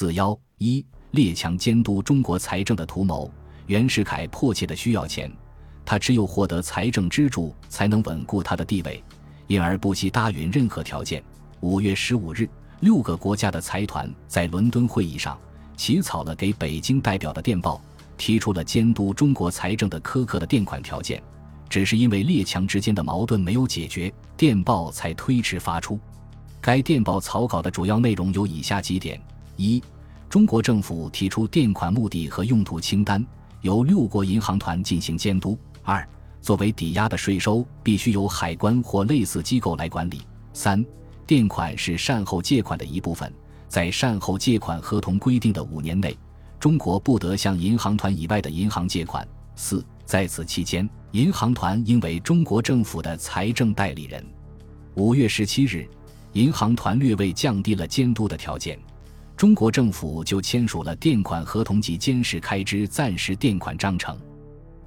[0.00, 3.30] 四幺一列强监督中国财政的图谋。
[3.66, 5.30] 袁世凯迫切的需要钱，
[5.84, 9.04] 他只有获得财政支柱，才能稳固他的地位，
[9.46, 11.22] 因而不惜答允任何条件。
[11.60, 12.48] 五月十五日，
[12.80, 15.38] 六个国家的财团在伦敦会议上
[15.76, 17.78] 起草了给北京代表的电报，
[18.16, 21.22] 提出了监督中国财政的苛刻的垫款条件。
[21.68, 26.00] 只是因为列强之间的矛盾没有解决，电报才推迟发出。
[26.58, 29.20] 该电报草稿的主要内容有以下几点：
[29.60, 29.82] 一、
[30.28, 33.24] 中国政府提出垫款目的和用途清单，
[33.60, 36.06] 由六国银行团进行监督；二、
[36.40, 40.18] 作为抵押的税收必须由海关或类似机构来管理；
[40.54, 40.84] 三、
[41.26, 43.32] 垫款是善后借款的一部分，
[43.68, 46.16] 在善后借款合同规定的五年内，
[46.58, 49.22] 中国不得向银行团以外的银行借款；
[49.56, 49.84] 四。
[50.06, 54.26] 在此期间，银行团应为中国政府的财政代理人。
[54.94, 55.88] 五月十七日，
[56.32, 58.76] 银行团略微降低了监督的条件，
[59.40, 64.14] 中国政府就签署了垫款合同及监视开支暂时垫款章程。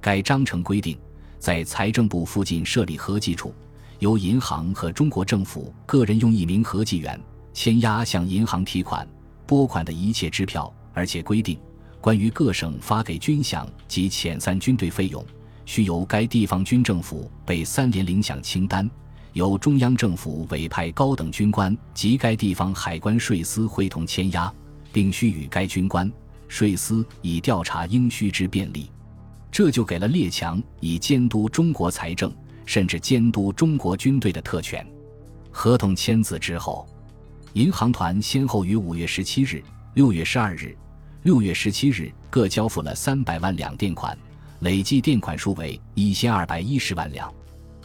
[0.00, 0.96] 该章程规定，
[1.40, 3.52] 在财政部附近设立合计处，
[3.98, 7.20] 由银行和中国政府个人用一名合计员
[7.52, 9.04] 签押向银行提款、
[9.44, 11.58] 拨款的一切支票，而且规定。
[12.00, 15.26] 关于各省发给军饷及遣散军队费用，
[15.64, 18.88] 需由该地方军政府备三联领饷清单，
[19.34, 24.52] 由中央政府委派高等军官及该地方海关税司会同签押，
[24.92, 26.10] 并须与该军官、
[26.46, 28.88] 税司以调查应需之便利。
[29.50, 32.32] 这就给了列强以监督中国财政，
[32.64, 34.86] 甚至监督中国军队的特权。
[35.50, 36.86] 合同签字之后，
[37.54, 39.60] 银行团先后于五月十七日、
[39.94, 40.76] 六月十二日。
[41.24, 44.16] 六月十七日，各交付了三百万两垫款，
[44.60, 47.32] 累计垫款数为一千二百一十万两。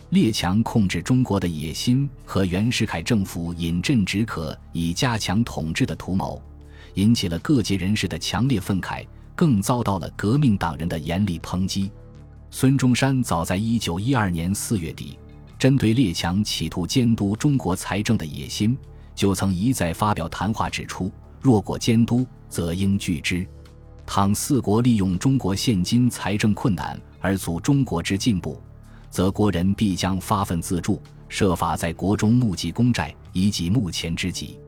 [0.10, 6.42] 列强控制中国的野心和袁世凯政府饮鸩止渴以加强统治的图谋，
[6.96, 11.92] 引起了各界人士的强烈愤慨，更遭到了革命党人的严厉抨击。
[12.50, 15.20] 孙中山早在一九一二年四月底，
[15.60, 18.76] 针对列强企图监督中国财政的野心，
[19.14, 21.12] 就曾一再发表谈话，指出。
[21.40, 23.48] 若果监督，则应拒之。
[24.08, 28.60] 倘四国利用中国现今财政困难而阻中国之进步，
[29.10, 34.60] 则国人必将发愤自助，设法在国中募集公债，以济目前之急。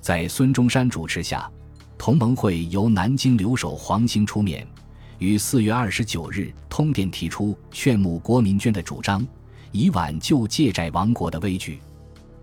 [0.00, 1.50] 在孙中山主持下，
[1.96, 4.66] 同盟会由南京留守黄兴出面，
[5.18, 9.26] 于四月二十九日通电提出劝募国民捐的主张，
[9.70, 11.78] 以挽救借债亡国的危局。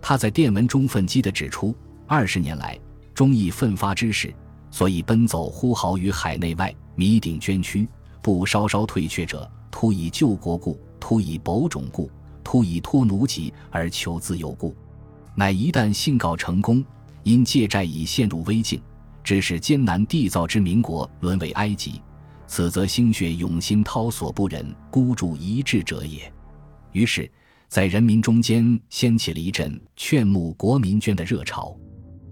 [0.00, 1.74] 他在电文中愤激地指出：
[2.06, 2.78] 二十年来。
[3.12, 4.32] 忠义奋发之士，
[4.70, 7.86] 所以奔走呼号于海内外，弥鼎捐躯，
[8.22, 12.08] 不稍稍退却者，突以救国故，突以保种故，
[12.44, 14.72] 突以脱奴籍而求自由故。
[15.34, 16.84] 乃一旦信告成功，
[17.24, 18.80] 因借债已陷入危境，
[19.24, 22.00] 致使艰难缔造之民国沦为埃及，
[22.46, 26.32] 此则心血涌心涛所不忍孤注一掷者也。
[26.92, 27.28] 于是，
[27.66, 31.76] 在人民中间掀起了一阵劝募国民捐的热潮。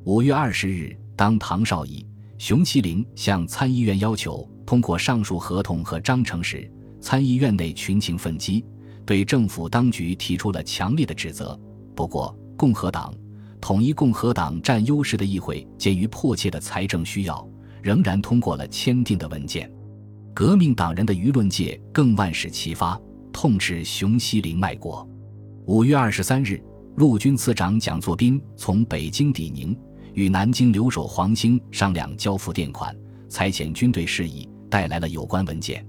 [0.05, 2.07] 五月二十日，当唐绍仪、
[2.39, 8.65] 熊希龄向参议院要求通过上述合同和章程时，参议院内群情奋激，
[9.05, 11.59] 对政府当局提出了强烈的指责。
[11.95, 13.15] 不过，共和党
[13.61, 17.49] 统一共和党占优势的议会鉴于迫切的财政需要，
[17.83, 19.71] 仍然通过了签订的文件。
[20.35, 23.01] 革命党人的舆论界更万事齐发，
[23.33, 25.09] 痛斥熊希龄卖国。
[25.67, 26.63] 五月二十三日，
[26.97, 29.77] 陆军次长蒋作斌从北京抵宁。
[30.15, 32.97] 与南京留守黄兴商量交付垫款、
[33.29, 35.87] 裁遣军队事宜，带来了有关文件。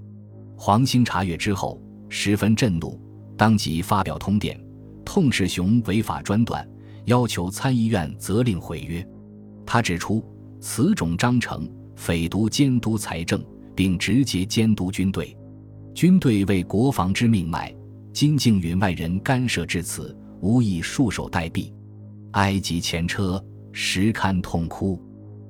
[0.62, 3.00] 黄兴查阅之后十分震怒，
[3.34, 4.62] 当即发表通电，
[5.06, 6.68] 痛斥熊违法专断，
[7.06, 9.02] 要求参议院责令毁约。
[9.64, 10.22] 他指出，
[10.60, 11.66] 此种章程
[11.96, 13.42] 匪独监督财政，
[13.74, 15.34] 并直接监督军队，
[15.94, 17.74] 军队为国防之命脉，
[18.12, 21.72] 今竟允外人干涉至此，无以束手待毙，
[22.32, 23.42] 埃及前车。
[23.72, 25.00] 实堪痛哭，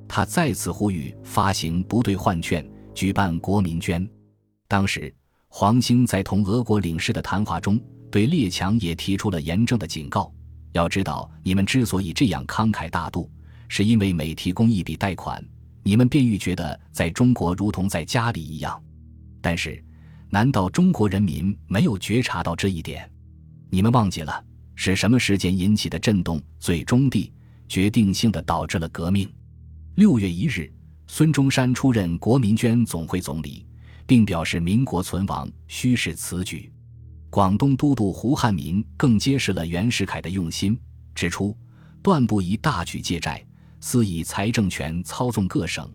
[0.06, 2.64] 他再次呼吁发行不兑换券，
[2.94, 4.08] 举办国民捐。
[4.70, 5.12] 当时，
[5.48, 7.76] 黄兴在同俄国领事的谈话中，
[8.08, 10.32] 对列强也提出了严正的警告：
[10.70, 13.28] 要知道，你们之所以这样慷慨大度，
[13.66, 15.44] 是因为每提供一笔贷款，
[15.82, 18.80] 你们便愈觉得在中国如同在家里一样。
[19.40, 19.82] 但是，
[20.28, 23.10] 难道中国人民没有觉察到这一点？
[23.70, 24.40] 你们忘记了
[24.76, 27.32] 是什么事件引起的震动，最终地？
[27.66, 29.28] 决定性的导致了革命。
[29.96, 30.72] 六月一日，
[31.08, 33.66] 孙中山出任国民捐总会总理，
[34.10, 36.68] 并表示民国存亡须是此举。
[37.30, 40.76] 广东都督胡汉民更揭示了袁世凯的用心，
[41.14, 41.56] 指出
[42.02, 43.40] 断不宜大举借债，
[43.78, 45.88] 私以财政权操纵各省，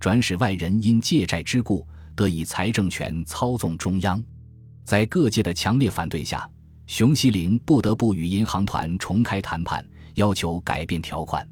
[0.00, 1.86] 转使外人因借债之故
[2.16, 4.20] 得以财政权操纵中央。
[4.82, 6.50] 在各界的强烈反对下，
[6.88, 11.48] 熊希龄不得不与银行团重开谈判，要求改变条款。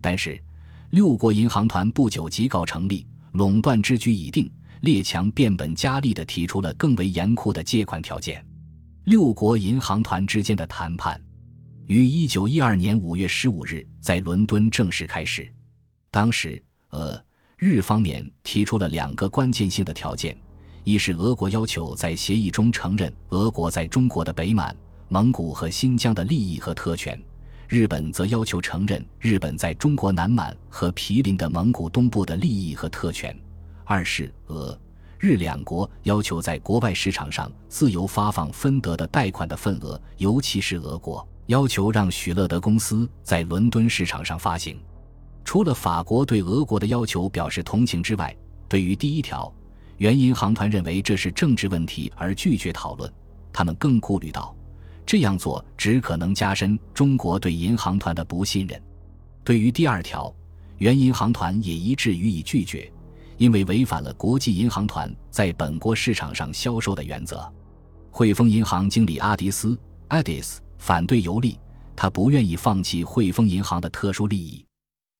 [0.00, 0.42] 但是，
[0.90, 4.50] 六国银行团不久即告成立，垄断之局已定。
[4.82, 8.44] 列强变本加厉地提出了更为严酷的借款条件。
[9.04, 11.20] 六国银行团之间的谈判
[11.86, 15.48] 于一九一二年五月十五日在伦敦正式开始。
[16.10, 17.24] 当时，俄
[17.56, 20.36] 日方面提出了两个关键性的条件：
[20.82, 24.76] 一是俄国要求在协议中承认俄国在中国的北满、
[25.08, 27.16] 蒙古和新疆的利益和特权；
[27.68, 33.36] 日本则要求承认日本在中国南满和毗邻的蒙古东部的利益和特权。
[33.84, 34.78] 二是俄
[35.18, 44.78] 日两国要求在国外市场上自由发放分得的贷款的份额，尤其是俄国要求让许乐德公司在伦敦市场上发行。
[45.44, 48.34] 除了法国对俄国的要求表示同情之外，
[48.68, 49.52] 对于第一条，
[49.98, 53.12] 原银行团认为这是政治问题而拒绝讨论。
[53.52, 54.56] 他们更顾虑到，
[55.04, 58.80] 这样做只可能加深中国对银行团的不信任。
[59.44, 60.32] 对于第二条，
[60.78, 62.90] 原银行团也一致予以拒绝。
[63.42, 67.52] 因为违反了国际银行团在本国市场上销售的原则，
[68.08, 69.76] 汇丰银行经理阿迪斯
[70.10, 71.58] （Addis） 反对尤利，
[71.96, 74.64] 他不愿意放弃汇丰银行的特殊利益。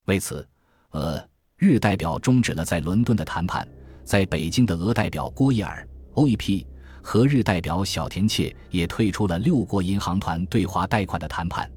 [0.04, 0.48] 为此，
[0.92, 3.66] 俄日代表终止了在伦敦的谈判。
[4.04, 5.84] 在北京的俄代表郭伊尔
[6.14, 6.64] （OEP）
[7.02, 11.68] 和日代表小田切也退出了六国银行团对华贷款的谈判。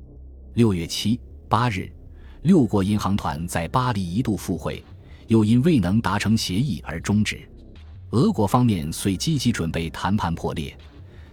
[0.53, 1.19] 六月七
[1.50, 1.92] 八日，
[2.44, 4.83] 六国银行团在巴黎一度赴会。
[5.27, 7.48] 又因未能达成协议而终止。
[8.12, 10.77] 俄国方面虽积极准备谈判破裂，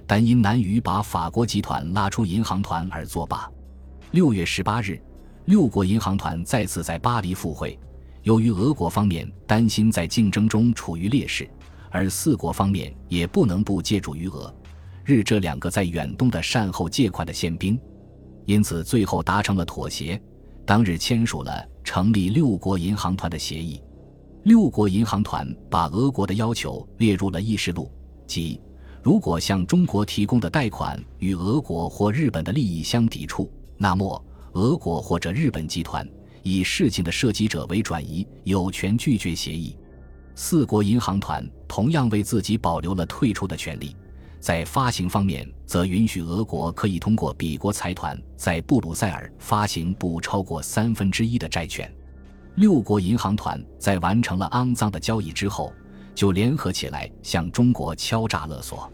[0.07, 3.51] 但因难于把法国集团拉出银行团而作罢。
[4.11, 5.01] 六月十八日，
[5.45, 7.79] 六国银行团再次在巴黎赴会。
[8.23, 11.49] 由于俄国方面担心在竞争中处于劣势，
[11.91, 14.55] 而四国方面也不能不借助于俄、
[15.05, 17.79] 日这两个在远东的善后借款的宪兵，
[18.45, 20.21] 因此最后达成了妥协。
[20.73, 23.79] 当日签署了成立六国银行团的协议。
[24.45, 27.93] 六国银行团把俄国的要求列入了议事录，
[28.27, 28.59] 即
[29.03, 34.25] 如果向中国提供的贷款与俄国或日本的利益相抵触，那么
[34.55, 36.09] 俄国或者日本集团
[36.43, 39.77] 以事情的涉及者为转移，有权拒绝协议。
[40.35, 43.95] 四国银行团同样为自己保留了退出的权利。
[44.43, 51.89] 在发行方面，则允许俄国可以通过比国财团在布鲁塞尔发行不超过三分之一的债券。
[52.57, 55.73] 六国银行团在完成了肮脏的交易之后，
[56.13, 58.93] 就联合起来向中国敲诈勒索。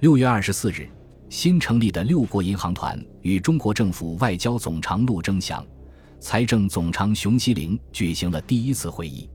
[0.00, 0.90] 六月二十四日，
[1.28, 5.64] 新成立的六国银行团与中国政府外交总长陆征祥、
[6.18, 9.30] 财政总长熊希龄举行了第一次会议。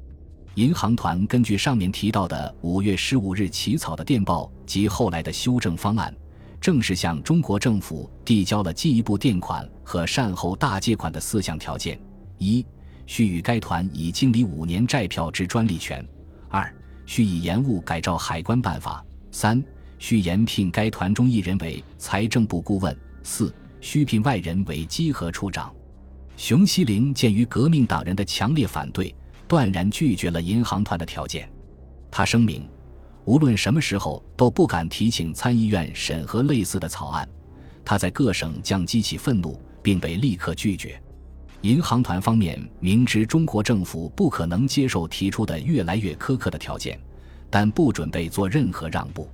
[0.56, 6.16] 银行团根据上面提到的五月十五日起草的电报及后来的修正方案，
[6.62, 12.00] 正式向中国政府递交了进一步垫款和善后大借款的四项条件：
[12.38, 12.66] 一、
[13.06, 16.02] 需与该团以经理五年债票之专利权；
[16.48, 16.74] 二、
[17.06, 19.62] 需以延误改照海关办法；三、
[20.00, 25.70] 需延聘该团中一人为财政部顾问；四、需聘外人为稽核处长。
[26.38, 29.14] 熊希龄鉴于革命党人的强烈反对。
[29.48, 31.50] 断然拒绝了银行团的条件。
[32.12, 32.68] 他声明，
[33.26, 37.28] 无论什么时候都不敢提请参议院审核类似的草案。
[37.84, 41.00] 他在各省将激起愤怒，并被立刻拒绝。
[41.62, 47.00] 银行团方面明知中国政府不可能接受提出的越来越苛刻的条件，
[47.50, 49.30] 但不准备做任何让步。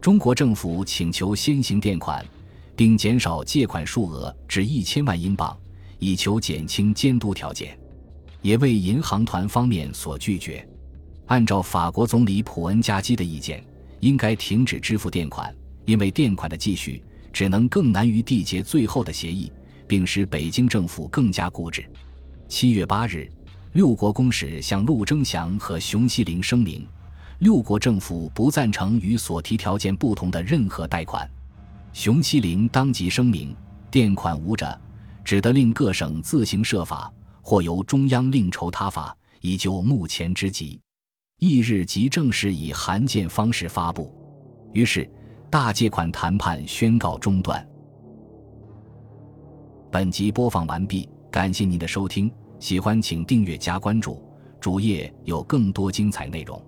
[0.00, 2.24] 中国政府请求先行垫款，
[2.76, 5.56] 并减少借款数额至一千万英镑，
[5.98, 7.78] 以求减轻监督条件。
[8.44, 10.68] 也为银行团方面所拒绝。
[11.28, 13.64] 按照法国总理普恩加基的意见，
[14.00, 15.52] 应该停止支付垫款，
[15.86, 19.50] 因为垫款的继续只能更难于缔结最后的协议，
[19.88, 21.82] 并使北京政府更加固执。
[22.46, 23.26] 七月八日，
[23.72, 26.86] 六国公使向陆征祥和熊希龄声明，
[27.38, 31.26] 六国政府不赞成与所提条件不同的任何贷款。
[31.94, 33.56] 熊希龄当即声明，
[33.90, 34.78] 垫款无者，
[35.24, 37.10] 只得令各省自行设法。
[37.44, 40.80] 或由中央另筹他法，以救目前之急。
[41.40, 44.10] 翌日即正式以函件方式发布。
[44.72, 45.08] 于是，
[45.50, 47.64] 大借款谈判宣告中断。
[49.92, 54.20] 本集播放完毕，感谢您的收听，喜欢请订阅加关注，
[54.58, 56.60] 主页有更多精彩内容。